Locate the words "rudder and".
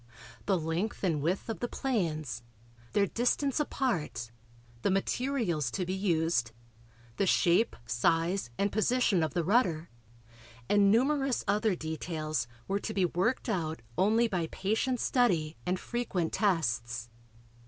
9.43-10.89